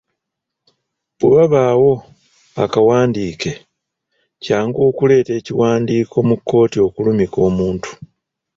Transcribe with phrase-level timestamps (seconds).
[1.17, 1.91] Bwe wabaawo
[2.63, 3.51] akawandiike,
[4.43, 7.89] kyangu okuleeta ekiwandiiko mu kkoti okulumika omuntu.